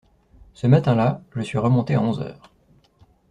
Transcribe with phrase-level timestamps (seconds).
[0.55, 2.51] Ce matin-là, je suis remonté à onze heures.